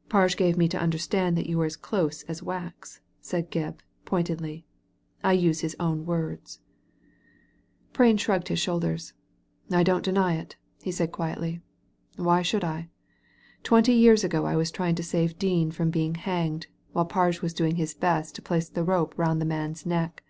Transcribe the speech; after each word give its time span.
"Farge 0.10 0.36
gave 0.36 0.58
me 0.58 0.68
to 0.68 0.78
understand 0.78 1.38
yon 1.38 1.56
were 1.56 1.64
as 1.64 1.74
close 1.74 2.22
as 2.24 2.42
wax" 2.42 3.00
said 3.22 3.50
Gebb, 3.50 3.78
pointedly. 4.04 4.66
* 4.92 5.24
I 5.24 5.32
use 5.32 5.60
his 5.60 5.74
own 5.80 6.04
words." 6.04 6.58
Digitized 6.58 6.58
by 6.58 7.88
Google 7.88 7.88
MR. 7.88 7.92
PRAIN, 7.94 8.18
SOLICITOR 8.18 8.18
83 8.18 8.18
Prain 8.18 8.18
slirugged 8.18 8.48
his 8.48 8.58
shoulders. 8.58 9.12
"I 9.70 9.82
don't 9.84 10.04
deny 10.04 10.34
it," 10.34 10.56
he 10.82 10.92
said 10.92 11.10
quietly. 11.10 11.62
"Why 12.16 12.42
should 12.42 12.64
I? 12.64 12.90
Twenty 13.62 13.94
years 13.94 14.22
ago 14.24 14.44
I 14.44 14.56
was 14.56 14.70
trying 14.70 14.94
to 14.96 15.02
save 15.02 15.38
Dean 15.38 15.70
from 15.70 15.88
being 15.88 16.16
hanged, 16.16 16.66
while 16.92 17.08
Pai^e 17.08 17.40
was 17.40 17.54
doing 17.54 17.76
his 17.76 17.94
best 17.94 18.34
to 18.34 18.42
place 18.42 18.68
the 18.68 18.84
rope 18.84 19.14
round 19.16 19.40
the 19.40 19.46
man's 19.46 19.86
neck. 19.86 20.22